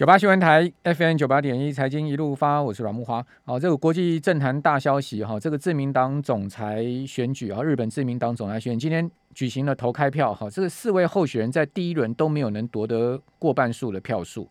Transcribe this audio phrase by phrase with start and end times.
[0.00, 3.22] 九八新闻台 FM 九八点一财经一路发，我是阮木花。
[3.44, 14.48] 好，这个国际政坛大消息哈，这个自民党总裁选举啊，日本自民党总裁选今天举行了投开票哈，这个四位候选人在第一轮都没有能夺得过半数的票数。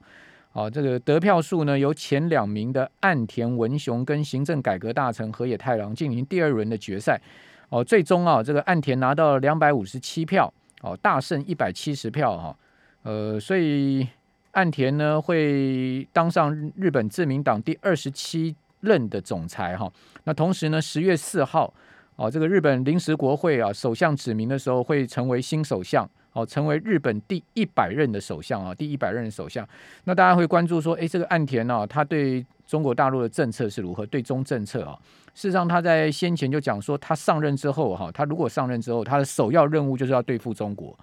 [0.52, 7.20] 好，这个得票数呢，由前两名的岸田文雄跟行政改革大臣河野太郎进行第二轮的决赛。
[7.70, 10.54] 哦，最终啊，这个岸田拿到了两百五十七票，
[10.84, 12.56] 哦，大胜一百七十票哈。
[13.02, 14.08] 呃，所以。
[14.52, 19.92] 岸田呢会当上日本自民党第二十七任的总裁哈，
[20.24, 21.74] 那同时呢十月四号
[22.16, 29.68] 哦，这个日本临时国会啊首相指名的时候会成为新首相哦，成为日本第一百任的首相啊，第一百任的首相。
[30.06, 34.06] 那大家会关注说，哎，这个岸田呢，他对中国大陆的政策是如何？
[34.06, 34.98] 对中政策啊，
[35.34, 40.98] 事实上他在先前就讲说，他上任之后哈，他如果上任之后，他的首要任务就是要对付中国。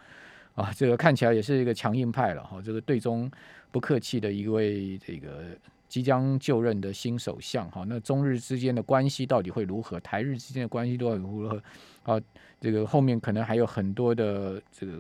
[0.56, 3.30] 啊，这个看起来也是一个强硬派了哈，这个对中
[3.70, 5.45] 不客气的一位这个
[5.87, 10.01] 即将就任的新首相哈，那中日之间的关系到底会如何？
[10.01, 11.63] 台日之间的关系都会如何？
[12.04, 12.18] 啊，
[12.59, 14.98] 这个后面可能还有很多的这个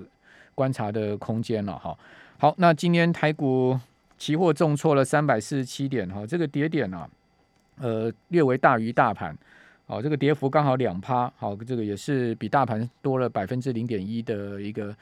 [0.54, 1.98] 观察的空间了哈。
[2.38, 3.80] 好，那今天台股
[4.18, 7.08] 期货重挫了三百四十七点哈，这个跌点啊，
[7.78, 9.34] 呃，略微大于大盘。
[9.88, 14.94] 好，这个跌幅刚好两趴，好，这个也是比大盘多了百分之零点一的一个，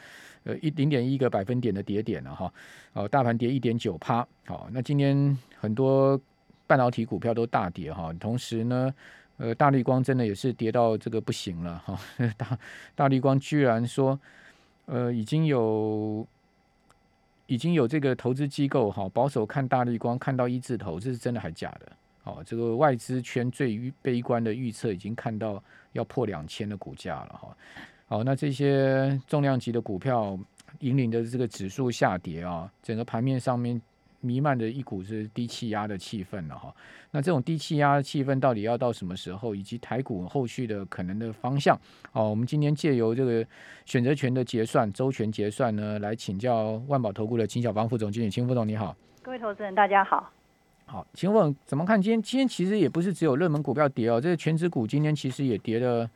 [0.44, 2.52] 呃，一零点一个百分点的跌点了哈。
[2.92, 6.20] 哦，大盘跌一点九趴，好，那今天很多
[6.66, 8.94] 半导体股票都大跌哈，同时呢，
[9.38, 11.98] 呃，大立光真的也是跌到这个不行了哈。
[12.36, 12.58] 大
[12.94, 14.20] 大立光居然说，
[14.84, 16.26] 呃，已经有
[17.46, 21.90] 已经有这个投资机构哈，保守看大立光看到一字头，这是真的还假的？
[22.24, 27.56] 哦，这个外资圈最悲观的预测已经看到要破两千的股价了哈。
[28.06, 30.38] 好，那这些重量级的股票
[30.80, 33.80] 引领的这个指数下跌啊，整个盘面上面
[34.20, 36.74] 弥漫着一股是低气压的气氛了哈。
[37.10, 41.78] 那这种低气压的气氛到底要到什么时候，以及台股后续的可能的方向？
[42.12, 43.46] 哦，我们今天借由这个
[43.84, 50.32] 选择权的结算、周全结算呢，来请教万宝投顾的秦小芳副总经理，秦副总你好，各位投资人大家好。
[50.86, 52.00] 好，请问怎么看？
[52.00, 56.08] 今天今天其实也不是只有热门股票跌哦，这个全指股今天其实也跌的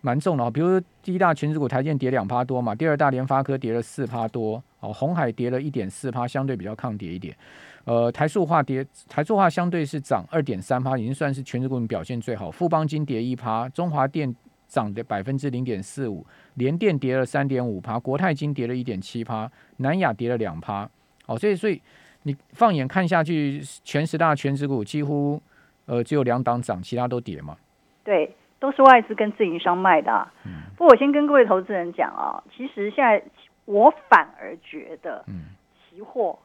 [0.00, 0.50] 蛮重的哦。
[0.50, 7.36] 比如第一大全指股台建跌两趴多嘛，第二大联发科跌了四趴多，哦，红海跌了一点四趴，相对比较抗跌一点。
[7.84, 12.50] 呃，台塑化跌，台塑化相对是涨二点三趴，已经算是全指股表现最好。
[12.50, 14.34] 富邦金跌一趴，中华电
[14.66, 20.88] 涨的百分之零点四五，联电跌了三点五趴，国泰金跌了一点七趴，南亚跌了两趴。
[21.26, 21.80] 哦，所以所以。
[22.24, 25.40] 你放眼看下去，全十大全指股几乎，
[25.86, 27.56] 呃，只有两档涨，其他都跌嘛？
[28.02, 30.26] 对，都是外资跟自营商卖的。
[30.44, 33.22] 嗯，不过我先跟各位投资人讲啊，其实现在
[33.66, 35.48] 我反而觉得，嗯，
[35.90, 36.38] 期货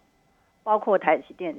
[0.63, 1.55] 包括台积电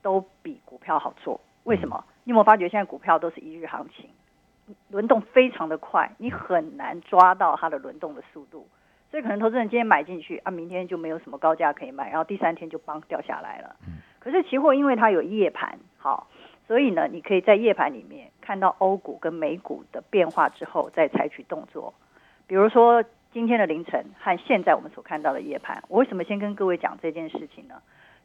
[0.00, 1.40] 都比股票好做。
[1.64, 2.04] 为什么？
[2.24, 4.08] 你有没有发觉现在股票都是一日行情，
[4.90, 8.66] 轮动非常的快，你很难抓到它的轮动的速度。
[9.10, 13.74] 所以可能投资人今天买进去啊，明天就没有什么高价可以卖，然后第三天就帮掉下来了。
[14.20, 16.28] 可是期货因为它有夜盘，好，
[16.68, 21.92] 所以呢，你可以在夜盘里面看到欧股跟美股的变化之后再采取动作。
[22.46, 27.76] 比如说今天的凌晨和现在我们所看到的夜盘，我为什么先跟各位讲这件事情呢？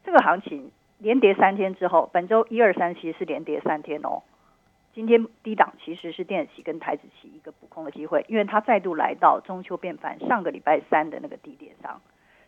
[0.04, 4.22] 这个行情连跌三天之后，本周一二三其实是连跌三天哦。
[4.96, 12.00] 今天低档其实是电子期跟台子期一个补空的机会，因为它再度来到中秋变盘上个礼拜三的那个低点上，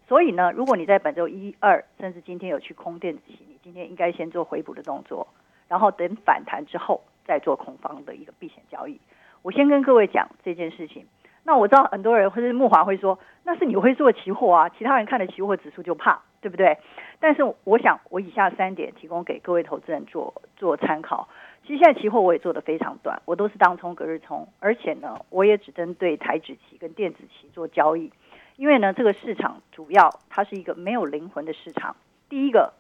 [0.07, 5.29] 所以呢，如果你在本周一二甚至今天有去空电子期，你今天应该先做回补的动作，
[5.69, 8.99] 然后等反弹之后再做空方的一个避险交易。
[9.43, 11.05] 我先跟各位讲这件事情。
[11.45, 16.79] 那我知道很多人或者木华会说，那是你会做期货啊，其他人看的期货指数就怕，对不对？
[17.21, 21.29] 但是我想我以下三点提供给各位投资人做做参考。
[21.69, 28.11] 其实现在期货我也做的非常短，我都是当冲隔日冲，而且呢，我也只针对台指期跟电子期做交易，
[28.57, 31.95] 因为呢，这个市场主要它是一个没有灵魂的市场。
[32.31, 32.73] 第一个，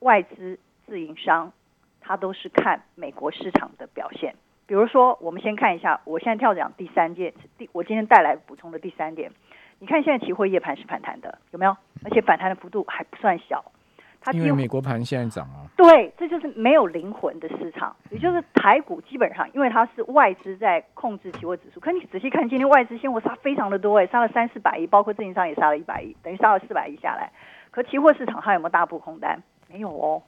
[0.00, 1.54] 外资自营商，
[2.02, 4.34] 它都是看美国市场的表现。
[4.66, 9.32] 比如说，我们先看一下，我现在跳讲第三件，第我今天带来补充的第三点，
[9.78, 11.74] 你看现在期货夜盘是反弹的，有没有？
[12.04, 13.72] 而且反弹的幅度还不算小。
[14.20, 21.80] 它因为美国盘现在涨啊，对，这就是没有灵魂的市场，也就是台股基本上，因为它是外资在控制期货指数。
[21.80, 27.32] 可你仔细看，今天外资现货杀非常的多，哎，杀了三四百亿，包括自营商也杀了一百亿，等于杀了四百亿下来。
[27.70, 29.42] 可期货市场它有没有大部空单？
[29.68, 30.22] 没有哦，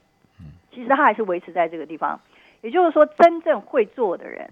[0.72, 2.18] 其实它还是维持在这个地方。
[2.62, 4.48] 也就是说，真正会做的人，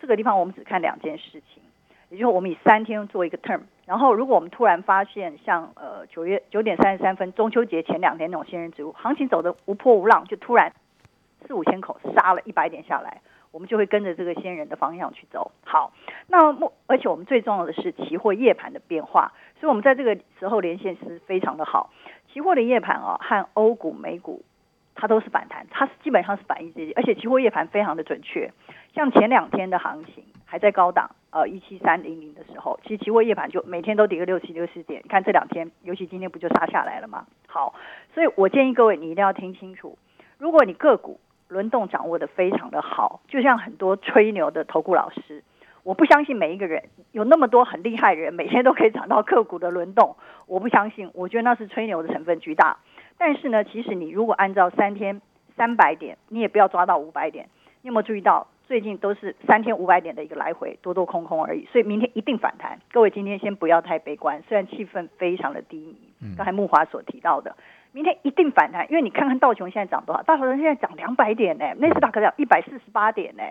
[0.00, 1.62] 这个地方我们只看两件事情，
[2.08, 3.60] 也就是我们以三天做一个 term。
[3.90, 10.72] 然后如果我们突然发现像呃九月九点三十三分中秋节前两天那种仙人指物，行情走的无波无浪，就突然
[11.44, 13.20] 四五千口杀了一百点下来，
[13.50, 15.50] 我们就会跟着这个仙人的方向去走。
[15.64, 15.92] 好，
[16.28, 21.90] 那么而且我们最重要的是期货夜盘的变化，所以我们在这个时候连线是非常的好。
[22.32, 24.44] 期货的夜盘啊，和欧股、美股
[24.94, 28.52] 它都是反弹，它是基本上是反一这而且期货夜盘非常的准确。
[28.94, 35.00] 像前两天的行情还在高档，呃一七三零零的时候，其实期货夜盘就每天都跌个六七六七点。
[35.04, 37.26] 你看这两天，尤其今天不就杀下来了吗？
[37.46, 37.74] 好，
[38.14, 39.96] 所以我建议各位你一定要听清楚，
[40.38, 45.42] 如果你个股轮动掌握的非常的好，就像很多吹牛的投顾老师。
[45.82, 50.14] 我不相信每一个人有那么多很厉害的人，每天都可以涨到个股的轮动。
[50.46, 52.76] 我不相信，我觉得那是吹牛的成分巨大。
[53.16, 55.22] 但是呢，其实你如果按照三天
[55.56, 57.48] 三百点，你也不要抓到五百点。
[57.80, 61.66] 你有没有注意到最近都是三天五百点的一个来回，多多空空而已。
[61.72, 62.78] 所以明天一定反弹。
[62.92, 65.96] 各位今天先不要太悲观，虽然气氛非常的低迷。
[66.36, 67.56] 刚才木华所提到的，
[67.90, 73.42] 明天一定反弹，因为你看看道琼现在涨多少，大盘现在涨两百点呢，那是大概涨一百四十八点呢。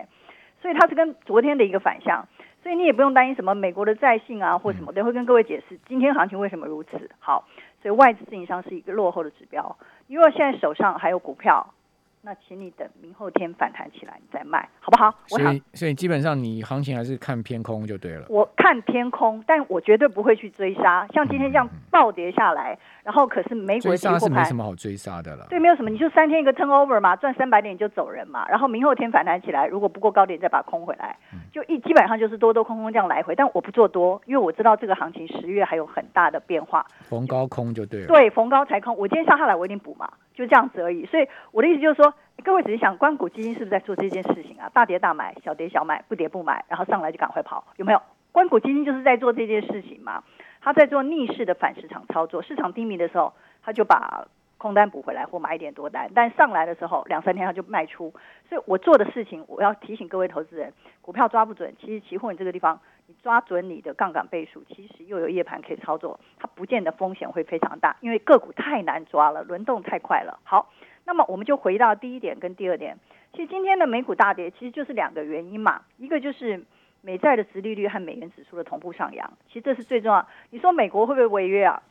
[0.62, 2.26] 所以它是跟昨天的一个反向，
[2.62, 7.46] 所以你也不用担心什么美国的债信啊或什么，等会跟各位解释今天行情为什么如此好。
[7.82, 9.76] 所以外资自营商是一个落后的指标，
[10.06, 11.74] 你如果现在手上还有股票。
[12.22, 15.10] 那请你等明后天反弹起来，你再卖，好不好？
[15.26, 18.26] 所以，所以基本上你行情还是看偏空就对了。
[18.28, 21.06] 我看偏空，但我绝对不会去追杀。
[21.14, 25.46] 像今天这样暴跌下来，然后可是美股追杀是没什么好追杀的了。
[25.48, 28.46] 对，没有什么，你就三天一个 turnover 嘛，赚三百点你就走人嘛。
[28.50, 31.16] 然后明后天反弹起来，如果不过高点再把空回来，
[31.50, 33.34] 就一基本上就是多多空空这样来回。
[33.34, 36.84] 但我不做多，因为我知道这个行情十月还有很大的变化。
[37.08, 38.08] 逢高空就对了。
[38.08, 38.94] 对，逢高才空。
[38.98, 40.06] 我今天下下来，我一定补嘛。
[40.32, 42.09] 就这样子而已，所以我的意思就是说，
[42.44, 44.70] 各位只是想，关谷基金是不是在做这件事情啊？
[44.72, 48.00] 大跌大买，小跌小买，不跌不买，然后上来就赶快跑，有没有？
[48.32, 50.22] 关谷基金就是在做这件事情嘛，
[50.60, 54.26] 他在做逆势的反市场操作，市场低迷的时候，他就把
[54.56, 58.12] 空单补回来或买一点多单，但上来的时候两三天他就卖出。
[58.48, 60.72] 所以我做的事情，我要提醒各位投资人，
[61.02, 62.80] 股票抓不准，其实期货你这个地方。
[63.06, 70.38] 你抓准你的杠杆倍数，其实又有夜盘可以操作，它不见得风险会非常大，因为个股太难抓了，轮动太快了。
[70.44, 70.70] 好，
[71.10, 72.96] 那么我们就回到第一点跟第二点，
[73.32, 76.62] 其实今天的美股大跌，其实就是两个原因嘛，一个就是
[77.00, 80.24] 美债的殖利率和美元指数的同步上扬，其实这是最重要。
[80.50, 81.82] 你说美国会不会违约啊？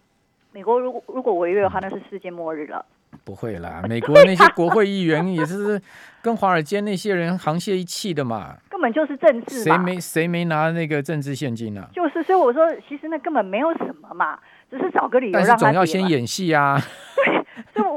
[0.54, 2.86] 美国如果如果违约的话，那是世界末日了。
[3.26, 5.82] 不会啦，美国那些国会议员也是
[6.22, 8.56] 跟华尔街那些人沆瀣一气的嘛。
[8.70, 11.90] 根本就是政治，谁没谁没拿那个政治现金呢？
[11.92, 14.40] 就是，所以我说，其实那根本没有什么嘛，
[14.70, 15.48] 只是找个理由让他。
[15.50, 16.80] 但是总要先演戏啊。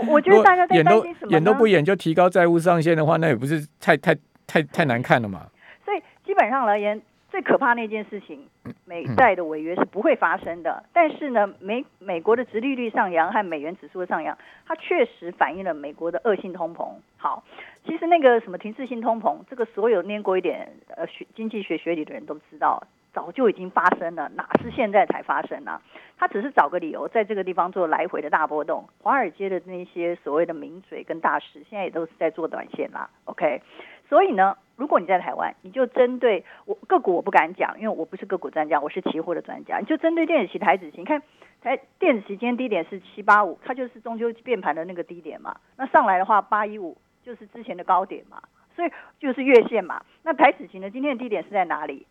[0.08, 1.32] 我觉得大家在担心什么？
[1.32, 4.14] 演都不演就提高债务上限的话，那也不是太太
[4.46, 5.46] 太太难看了嘛。
[5.84, 7.00] 所以基本上而言。
[7.32, 8.46] 最可怕那件事情，
[8.84, 10.84] 美债的违约是不会发生的。
[10.93, 16.90] 但是呢，美美国的殖利率上扬和美元指数的上扬，它确实反映了美国的恶性通膨。
[17.16, 17.43] 好，
[17.87, 25.81] 其实那个什么停滞性通膨，这个所有念过一点呃学经济学学理的人都知道，早就已经发生了，哪是现在才发生呢？
[26.19, 28.88] 他只是找个理由在这个地方做来回的大波动。
[29.03, 33.11] 华尔街的那些所谓的名嘴跟大师，现在也都是在做短线啦。
[33.25, 33.61] OK。
[34.09, 39.79] 所以呢，如果你在台湾，你就针对我个股，我不敢讲，因为我不是个股专家，我是期货的专家。
[39.79, 41.23] 你就针对电子期、台子期，你看
[41.62, 45.56] 台电子期今天低点是七八五，它就是中秋变盘的那个低点嘛。
[45.76, 48.42] 那上来的话，八一五就是之前的高点嘛，
[48.76, 50.02] 所以就是月线嘛。
[50.23, 52.07] 那台子期呢，今天的低点是在哪里？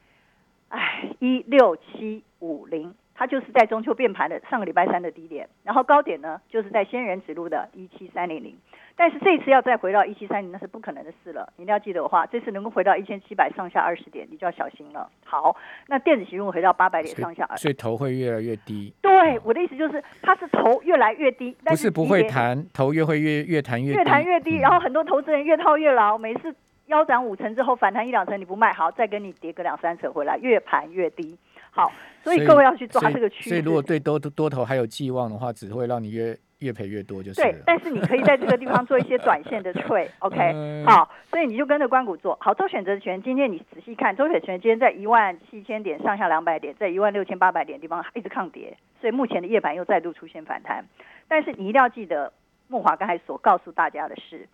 [0.72, 2.94] 哎，一六七五零。
[3.14, 8.58] 它就是在中秋变盘的上个礼拜三的低点，然后高点呢就是在仙人指路的一七三零零，
[8.96, 11.48] 但是这次要再回到一七三零那是不可能的事了。
[11.56, 15.08] 你一定要记得的话，这次能够回到一千七百上下二十点，你就要小心了。
[15.24, 15.56] 好，
[15.88, 18.92] 那电子型果回到八百点上下，所以头会越来越低。
[19.04, 26.56] 对，我的意思就是它是头越来越低，不是不会弹，头越会越越弹越越弹越低，然后很多投资人越套越牢，每次
[26.92, 31.38] 腰斩五成之后反弹一两成你不卖，好再跟你跌个两三成回来，越盘越低。
[31.72, 31.90] 好，
[32.22, 33.50] 所以各位要去抓这个趋势。
[33.50, 37.42] 所以如果对多多头还有寄望的话，只会让你越越赔越多，就是。
[37.42, 40.84] 对，但是你可以在这个地方做一些短线的 trade，OK？
[40.86, 42.54] 好，所以你就跟着关谷做好。
[42.54, 50.84] 周选择权今天你仔细看，周选择权今天在一万七千点上下两百点，在一万六千八百点地方一直抗跌，所以目前的夜盘又再度出现反弹。
[51.30, 52.34] 但是你一定要记得，
[52.68, 54.46] 木华刚才所告诉大家的是，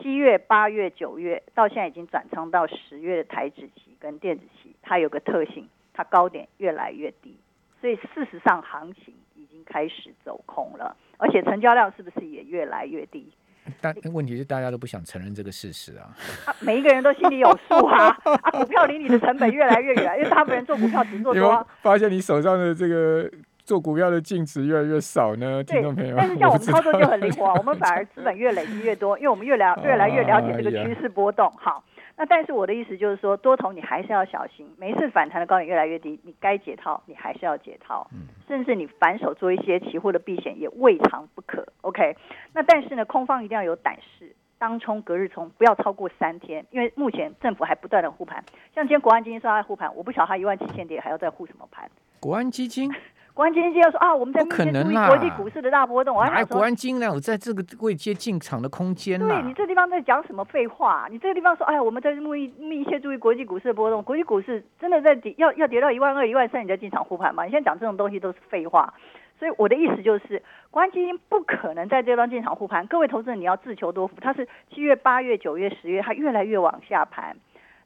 [0.00, 5.68] 七月、八月、九月到现在已经转仓到十月的台指期跟电子期，它有个特性。
[5.96, 7.38] 它高点越来越低，
[7.80, 13.32] 所以事实上行情已经开始走空了，而且成交量是不是也越来越低？
[13.80, 16.10] 但问题是大家都不想承认这个事实啊。
[16.46, 18.08] 啊，每一个人都心里有数啊。
[18.24, 21.64] 啊，股票离你的成本越来越远，因为大部分人做股票只做多。
[21.80, 23.30] 发现你手上的这个
[23.64, 25.64] 做股票的净值越来越少呢？
[25.64, 31.50] 听众朋友，但是像我们操作就很灵活，我们反而资本越累积越多，因为我们越了越来越了解这个趋势波动。
[31.56, 31.82] 好。
[32.16, 38.08] 那但是我的意思就是说，多头你还是要小心，每一次反弹的高点越来越低，你该解套你还是要解套，
[38.46, 41.66] 甚至你反手做一些期货的避险也未尝不可。
[41.80, 42.16] OK，
[42.52, 51.90] 那但是呢，空方一定要有胆识，当冲隔日冲不要超过三天，因为目前政府还不断的护盘，像今天国安基金说他护盘，我不晓得他一万七千点还要再护什么盘？
[52.20, 52.88] 国安基金。
[53.34, 56.16] 国安基金要说啊，我们在密切注意国际股市的大波动。
[56.16, 61.08] 哪国安基金有在这个位阶进场的空间对你这地方在讲什么废话？
[61.10, 67.42] 你这个地方说，哎呀，我们在密密切注意国际股市的波动，国际股市真的在跌，要要跌到一万二、一万三，你再进场护盘吗？
[67.42, 68.94] 你现在讲这种东西都是废话。
[69.36, 72.86] 所以我的意思就是，国安基金不可能在这方进场护盘。
[72.86, 74.14] 各位投资人，你要自求多福。
[74.20, 77.36] 它是七月、八月、九月、十月，它越来越往下盘。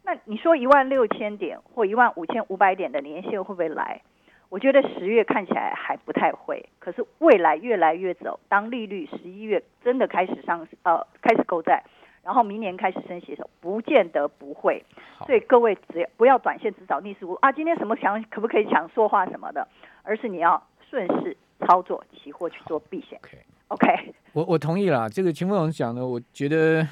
[0.04, 4.02] 那你说一万六千点或一万五千五百点的年线会不会来？
[4.50, 8.40] 我觉得十月看起来还不太会，可是未来越来越走。
[8.48, 11.84] 当利率十一月真的开始上呃开始购债，
[12.22, 14.82] 然后明年开始升息的时候，不见得不会。
[15.26, 19.68] 所以各位只要不要短线只找逆势股啊，今天什么强可不可以抢说话什么的，
[20.02, 23.20] 而是你要顺势操作期货去做避险。
[23.68, 23.86] OK，
[24.32, 25.10] 我我同意了。
[25.10, 26.82] 这个秦凤荣讲的，我觉得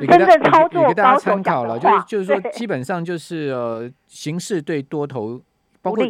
[0.00, 5.38] 真正操作给大家参考了，就是就是说基本上就是呃形势对多头
[5.82, 6.02] 包括。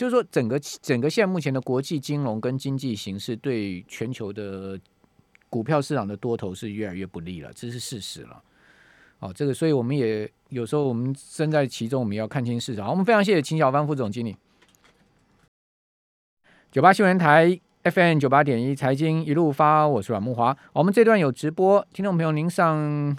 [0.00, 4.80] 就是说，整个整个现在目前的国际金融跟经济形势，对全球的
[5.50, 8.42] 股票市场的多头是越来越不利了，这是事实了。
[9.18, 12.88] 哦，这个，所以我们也有时候我们身在其中，我们要看清市场。
[12.88, 14.34] 我们非常谢谢秦小芳副总经理。
[16.72, 20.56] 九八新闻台 FM 九八点一财经一路发，我是阮木华。
[20.72, 23.14] 我们这段有直播，听众朋友您上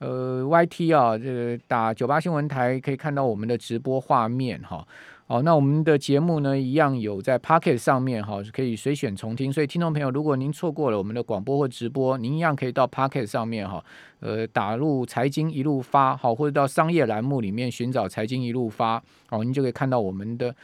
[0.00, 4.86] 呃 YT 啊，这个打九八新闻台可以看到我们的直播画面哈。
[5.28, 9.52] 好，那我们的节目呢，一样有在 Pocket 上面哈，可以随选重听。
[9.52, 13.84] 所以听众朋友，如果您错过了我们的广播或直播，您一样可以到 Pocket 上面哈，
[14.20, 20.54] 呃，打入财经一路发好，或者到商业栏目里面寻找财经一路发好，您就可以看到我们的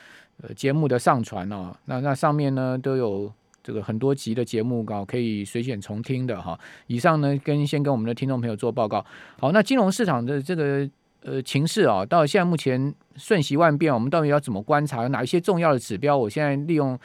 [0.41, 1.75] 呃节目的上传哦。
[1.87, 3.33] 那那上面呢都有
[3.65, 6.57] 这个很多集的节目稿可以随选重听的哈。
[6.87, 9.05] 以上呢跟先跟我们的听众朋友做报告。
[9.41, 10.89] 好，那金融市场的这个。
[11.25, 15.07] 呃，情势啊，到现在目前瞬息万变，我们到底要怎么观察？
[15.09, 16.17] 哪一些重要的指标？
[16.17, 16.99] 我现在利用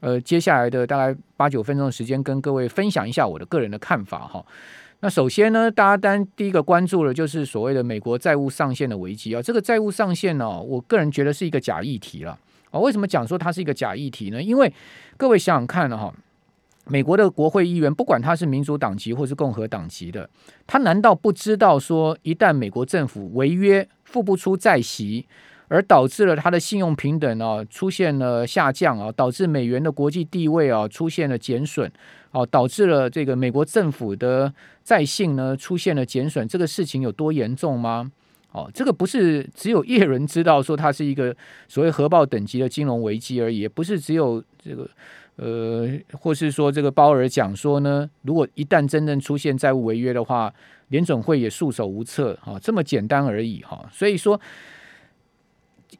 [0.00, 4.42] 呃接下来的大概八九分钟的时间，跟各位分享一下我的个人的看法哈。
[5.00, 9.42] 那首先呢，大家单第一个关注的就是所谓的美国债务上限的危机啊。
[9.42, 12.38] 这个债务上限呢，我个人觉得是一个假议题了
[12.70, 12.80] 啊。
[12.80, 14.42] 为什么讲说它是一个假议题呢？
[14.42, 14.72] 因为
[15.16, 16.12] 各位想想看哈。
[16.90, 20.28] 美国的国会议员，不管他是民主党籍或是共和党籍的，
[20.66, 25.26] 他难道不知道说，一旦美国政府违约付不出债息，
[25.68, 31.92] 而导致了他的信用平等啊出现了下降啊，导致美元的国际地位啊出现了减损，
[32.30, 34.52] 哦，导致了这个美国政府的
[34.82, 38.10] 债信呢出现了减损，这个事情有多严重吗？
[38.58, 41.34] 哦，这个不是只有一人知道说它是一个
[41.68, 44.88] 所谓核爆等级的金融危机而已，也不是只有这个。
[45.40, 50.52] 呃，或是说这个鲍尔讲说呢，如果一旦真正出现债务违约的话，
[50.88, 53.88] 联总会也束手无策啊，这么简单而已哈。
[53.92, 54.40] 所以说，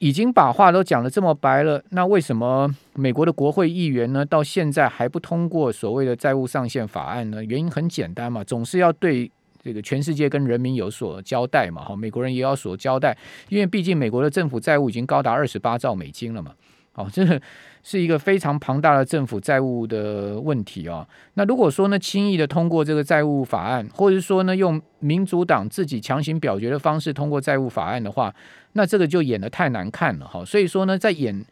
[0.01, 7.45] 已经把话都讲的这么白了，那为什么美国的国会议员呢，到现在还不通过所谓的债务上限法案呢？
[7.45, 9.31] 原因很简单嘛，总是要对
[9.69, 13.17] 这个全世界跟人民有所交代嘛，哈，美国人也要所交代，
[13.49, 16.53] 因为毕竟美国的政府债务已经高达二十八兆美金了嘛，
[16.95, 17.41] 哦，这个。
[17.81, 21.07] 是一个非常庞大的政府债务的问题哦。
[21.35, 28.35] 那如果说呢，轻易的通过这个债务法案，或者说呢，用民主党自己强行表决的方式通过债务法案的话，
[28.73, 30.45] 那这个就演的太难看了哈。
[30.45, 31.43] 所以说呢，在演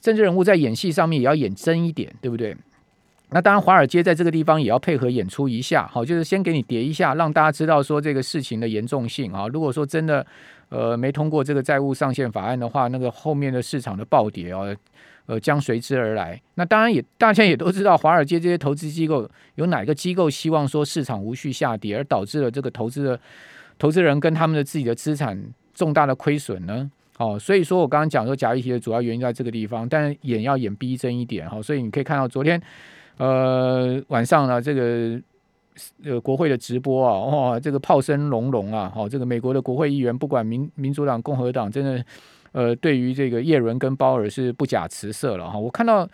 [0.00, 2.56] 政治人物在演戏上面也要演真一点，对不对？
[3.30, 9.46] 那当然，华尔街在这个地方也要配合演出一下，好，就是先给你叠一下，让大家知道说这个事情的严重性啊。
[9.48, 10.26] 如果说真的
[10.68, 14.74] 呃没通过这个债务上限法案的话，那个后面的市场的暴跌啊。
[15.28, 16.40] 呃，将随之而来。
[16.54, 23.20] 那当然也，大家也都知道，华尔街这些投资机构有哪个机构希望说市场无序下跌，而导致了这个投资的
[23.78, 25.38] 投资人跟他们的自己的资产
[25.74, 26.90] 重大的亏损呢？
[27.18, 31.60] 哦，所以说我刚刚讲说假议题的主要原因在这个地方，但演要演逼真一点哈。
[31.60, 32.58] 所以你可以看到昨天
[33.18, 35.20] 呃晚上呢，这个
[36.04, 42.04] 呃国会的直播啊，哇，这个炮声隆隆啊，好，这个美国的国会议员不管民民主党、共和党，真的。
[42.52, 45.58] 呃，对于这个叶伦跟鲍尔是不假辞色了哈。
[45.58, 46.08] 我看到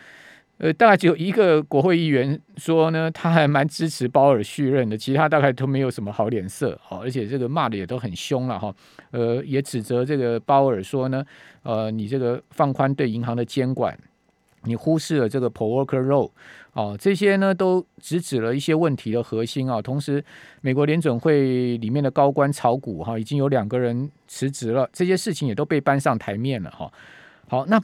[0.59, 8.75] 呃，大概只有一个国会议员说呢，他还蛮支持鲍尔续任的，其他大概都没有什么好脸色，好，而且这个骂的也都很凶了哈，
[9.13, 11.25] 呃，也指责这个鲍尔说呢，
[11.63, 13.97] 呃，你这个放宽对银行的监管，
[14.65, 16.31] 你忽视了这个 p o worker role，
[16.75, 19.81] 哦，这些呢都直指了一些问题的核心啊。
[19.81, 20.23] 同时，
[20.61, 26.93] 美国联准会里面的高官炒股哈，已经有两个人辞职了，这些事情也都被搬上台面了哈。
[27.49, 27.83] 好，那。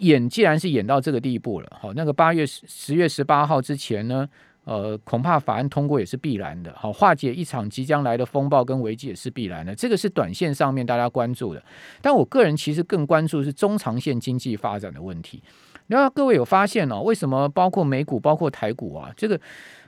[0.00, 4.26] 演既然是演到这个地步了，好，那个八月十十月十八号之前呢，
[4.64, 11.62] 呃，恐怕法案通过也是必然的，好，化解一场即将来的风暴跟危机也是必然的，这个是短线上面大家关注的，
[12.00, 15.42] 但我个人其实更关注是中长线经济发展的问题。
[15.90, 19.40] 那各位有发现哦，为什么包括美股、包括台股啊，这个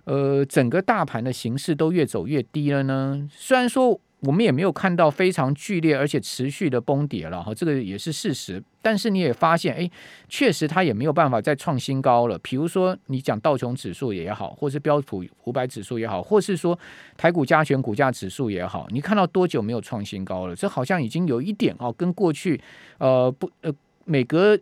[0.04, 3.26] 呃整个大盘的形势都越走越低了呢？
[3.30, 3.98] 虽然说。
[4.24, 8.62] 我们也没有看到非常剧烈而且持续的崩跌了哈，这个也是事实。
[8.80, 9.90] 但是你也发现，哎，
[10.28, 12.38] 确实它也没有办法再创新高了。
[12.38, 16.78] 比如说，你讲道琼指数也好，或是标普五百指数也好，或是说
[17.16, 20.54] 台股加权股价指数也好，你看到多久没有创新高了？
[20.54, 22.60] 这好像已经有一点哦，跟过去
[22.98, 23.72] 呃不呃
[24.04, 24.56] 每隔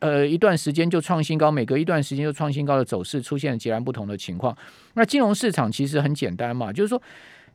[0.00, 4.56] 呃一段时间就创新高，每隔一段时间就创新高的走势出现截然不同的情况。
[4.94, 7.00] 那金融市场其实很简单嘛，就是说。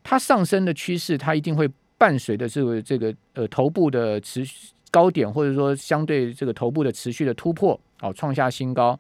[0.06, 1.66] 它上升的趋势，它一定会
[1.98, 9.00] 伴随的这个这个呃头部的持续高点，或者说相对这个头部的持续的突破，哦，创下新高，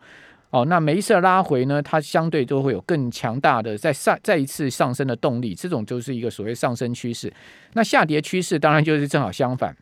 [0.49, 7.29] 哦，那每一次拉回呢，它相对都会有更强大的再上再一次上升的动力，这种就是一个所谓上升趋势。
[7.73, 9.75] 那下跌趋势当然就是正好相反，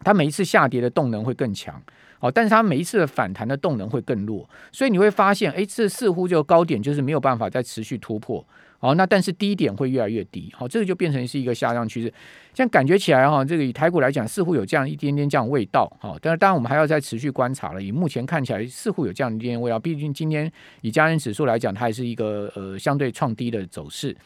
[0.00, 1.80] 它每一次下跌的动能会更强，
[2.20, 8.44] 哦，但是它每一次的反弹的动能会更弱，所以你会发现，哎，这似乎就高点就是没有办法再持续突破。
[8.80, 12.12] 好，那但是低点会越来越低，好，这个就变成是一个下降趋势。
[12.54, 17.82] 像感觉起来哈，这个以台股来讲，似乎有这样一点点这样味道，好，但是当然我们还要再持续观察了。
[17.82, 19.80] 以目前看起来，似乎有这样一点点味道。
[19.80, 20.50] 毕竟今天
[20.82, 24.16] 以家人指数来讲，它还是一个呃相对创低的走势。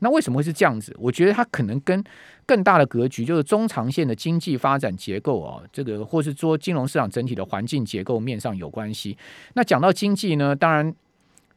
[0.00, 0.94] 那为什么会是这样子？
[0.98, 2.04] 我觉得它可能跟
[2.44, 9.16] 更大的格局，就是中长线的经济发展结构啊，这个或是说金融市场整体的环境结构面上有关系。
[9.54, 10.94] 那讲到经济呢，当然。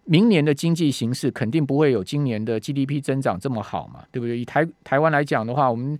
[0.05, 4.37] 明年的经济形势肯定不会有今年的 GDP 增长这么好嘛，对不对？
[4.37, 5.97] 以台台湾来讲的话，我们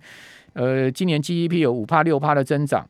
[0.52, 2.88] 呃今年 GDP 有五帕六帕的增长，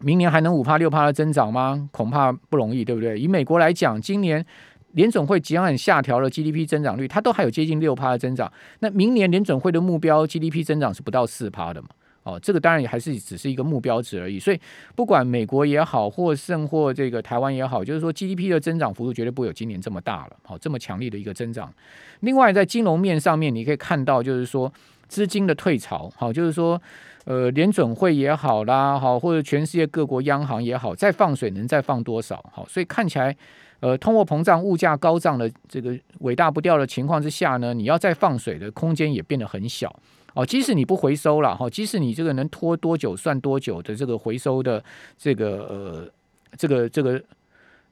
[0.00, 1.88] 明年还能五帕六帕的增长吗？
[1.92, 3.18] 恐怕不容易，对不对？
[3.18, 4.44] 以美国来讲，今年
[4.92, 11.88] 联总会即将下调了 GDP 增长率，它都还有接近六帕的增长，那明年联总会的目标 GDP 增长是不到四帕的嘛？
[12.30, 14.60] 哦，这个当然也还是只是一个目标值而已，所以
[14.94, 21.72] 不管美国也好，或甚或这个台湾也好，就是说 GDP 的增长幅度绝对不会有今年这么大了，好，这么强力的一个增长。
[22.20, 24.72] 另外，在金融面上面，你可以看到，就是说
[25.08, 26.80] 资金的退潮，好，就是说
[27.24, 32.44] 呃联准会也好啦，好，或者全世界各国央行也好，再放水能再放多少？
[32.52, 33.36] 好，所以看起来
[33.80, 39.94] 呃通货膨胀、物价高涨的这个尾大不掉的情况之下呢，你要再放水的空间也变得很小。
[40.34, 44.82] 哦，即使你不回收了哈，即使你这个能拖多久算多久的这个回收的
[45.18, 46.08] 这个呃
[46.56, 47.20] 这个这个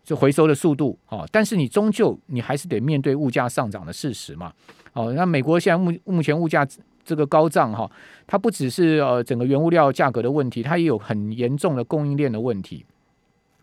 [0.04, 4.52] 就回收的速度哦，但是你终究你还是得面对物价上涨的事实嘛。
[4.92, 6.66] 哦，那美国现在目目前物价
[7.04, 7.90] 这个高涨哈，
[8.26, 12.84] 它不只是呃整个原物料价格的问题，它也有很严重的供应链的问题。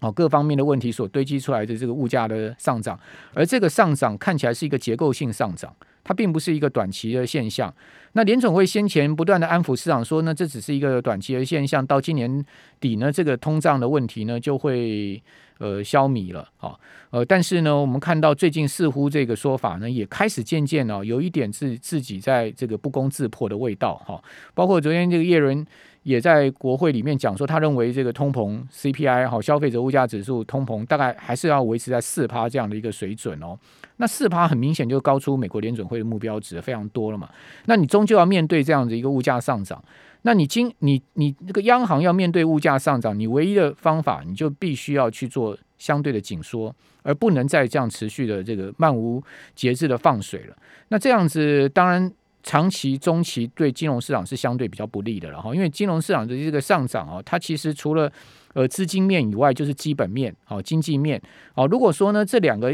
[0.02, 3.00] 哦，各方面的问题所堆积出来的这个物价的上涨，
[3.34, 5.74] 而这个上涨看起来是一个结构性上涨。
[6.06, 7.74] 它并不是一个短期的现象。
[8.14, 12.46] 那联总会先前不断的安抚市场说呢，这只是一个短期的现象，到今年
[12.80, 15.22] 底呢，这个通胀的问题呢就会
[15.58, 16.80] 呃消弭了啊。
[17.10, 24.24] 呃，但是呢，我们看到最近似乎这个说法呢也开始渐渐哦有一点自自己在这个不攻自破的味道哈。
[24.54, 25.66] 包括昨天这个叶伦。
[26.06, 33.58] 也在国会里面讲说，他认为这个通膨 CPI 好消费者物价指数通膨大概还是要维持在四趴这样的一个水准哦。
[33.98, 37.30] 那四趴很明显就高出美国联准会的目标值非常多了嘛。
[37.66, 39.84] 那你终究要面对这样的一个物价上涨，
[40.24, 50.56] 那你今你你那个央行要面对物价上涨，你唯一的方法你就必须要去做相对的紧缩，而不能再这样持续的这个漫无节制的放水了。
[50.90, 52.12] 那这样子当然。
[52.48, 58.08] 长期、中期对金融市场是相对比较不利的了哈，因为金融市场的这个上涨啊，它其实除了
[58.54, 61.20] 呃资金面以外，就是基本面、好经济面。
[61.56, 62.72] 好，如果说呢这两个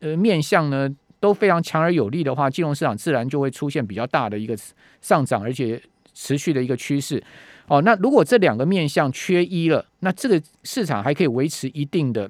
[0.00, 0.88] 呃面向呢
[1.20, 4.56] 都非常强而有力的话，金融市场自然就会出现比较大的一个
[5.00, 5.80] 上涨，而且
[6.12, 7.22] 持续的一个趋势。
[7.68, 12.28] 哦，那如果这两个面向缺一了，那这个市场还可以维持一定的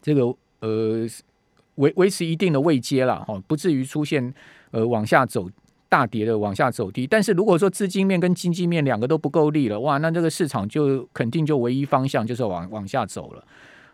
[0.00, 0.22] 这个
[0.60, 1.06] 呃
[1.76, 4.32] 维维持一定的位阶了哈，不至于出现
[4.70, 5.48] 呃往下走。
[5.88, 13.44] 大跌的往下走低，但是如果说资金面跟经济面两个都不够力了，哇，那这个市场就肯定就唯一方向就是往往下走了。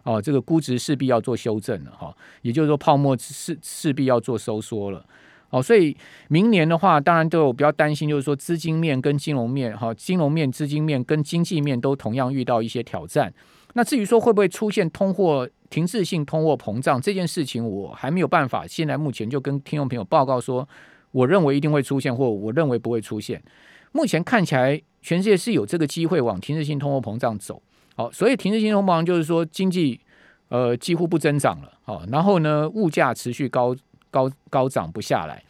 [0.03, 5.05] 哦，这个估值势必要做修正了哈，也就是说泡沫势势必要做收缩了。
[5.51, 5.97] 哦，所以
[6.29, 13.33] 明年的话，当然都有比较担心，就是说资金面跟金融面哈，金融面、资金面跟经济面都同样遇到一些挑战。
[13.73, 20.69] 那至于说会不会出现通货停滞性通货膨胀这件事情，我还没有办法现在目前就跟听众朋友报告说，
[21.13, 23.43] 我认为一定会出现，或我认为不会出现。
[23.93, 27.63] 目前看起来，全世界是有这个机会往停滞性通货膨胀走。
[27.97, 30.01] 好，所以停滞性通货膨胀就是说经济
[30.49, 33.75] 呃几乎不增长了，好，然后呢物价持续高。
[34.11, 35.45] 高高涨不下来，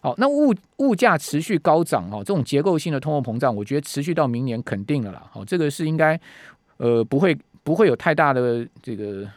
[0.00, 5.26] 好，那物物价持续高涨哦，这种结构性的通货膨胀，我觉得持续到明年肯定了啦。
[5.32, 6.18] 好，这个是应该
[6.76, 9.28] 呃不会不会有太大的这个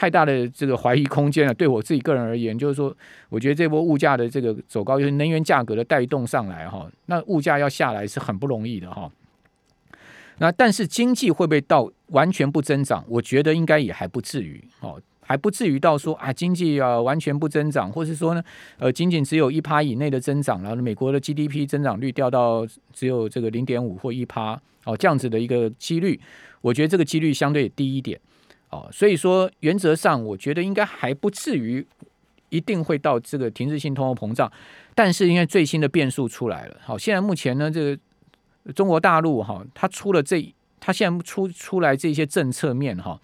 [0.00, 1.52] 太大的这个怀疑空间了。
[1.52, 2.96] 对我自己个人而言，就是说，
[3.28, 9.12] 我觉得这波物价的这个走高，就是能源价格的带动上来哈，那物价要下来是很不容易的哈。
[10.38, 13.04] 那但是经济会不会到完全不增长？
[13.08, 14.98] 我觉得应该也还不至于哦。
[15.20, 18.42] 还不至于到说啊，经济啊完全不增长，或是说呢，
[18.78, 26.18] 呃，仅仅只有一趴以内的增长，然后美国的 GDP 增长率掉到只有这个零点五或一趴哦，这样子的一个几率，
[26.62, 28.18] 我觉得这个几率相对低一点
[28.70, 31.86] 哦，所以说原则上我觉得应该还不至于
[32.48, 34.50] 一定会到这个停滞性通货膨胀，
[34.94, 43.20] 但是因为最新的变数出来了，好，现在目前呢，这个中国大陆哈，它出了这，它现在出出来这些政策面哈。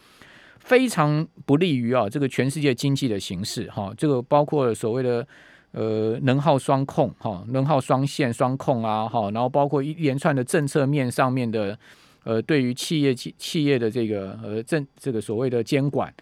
[0.59, 5.25] 非常不利于啊，这个全世界经济的形势哈，这个包括所谓的
[5.71, 11.79] 呃能耗双控哈，能耗双线双控啊哈，然后包括一连串的政策面上面的
[12.27, 16.13] 呃，对于企业企企业的这个呃政这个所谓的监管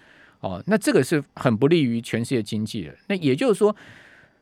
[0.40, 2.94] 哦，那这个是很不利于全世界经济的。
[3.08, 3.74] 那也就是说，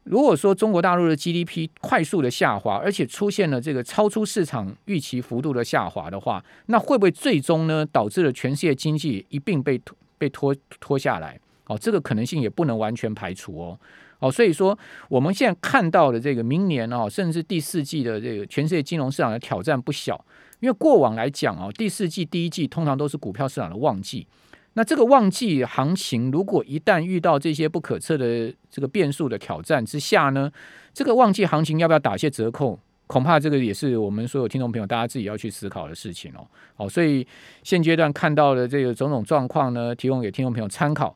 [0.02, 11.38] 如果说中国大陆的 GDP 快速的下滑，而且出现了这个超出市场预期幅度的下滑的话，那会不会最终呢导致了全世界经济一并被拖被拖拖下来？
[11.66, 13.78] 哦，这个可能性也不能完全排除哦。
[14.22, 20.24] 哦，所以说我们现在看到的这个明年哦，甚至第四季的这个全世界金融市场的挑战不小，
[20.60, 24.26] 因为过往来讲哦，第四季第一季通常都是股票市场的旺季。
[24.74, 30.50] 那这个旺季行情，如果一旦遇到这些不可测的这个变数的挑战之下呢，
[30.94, 32.78] 这个旺季行情要不要打些折扣？
[33.08, 36.46] 恐怕这个也是我们所有听众朋友大家自己要去思考的事情哦。
[36.74, 37.26] 好，所以
[37.62, 41.14] 现阶段看到的这个种种状况呢，提供给听众朋友参考。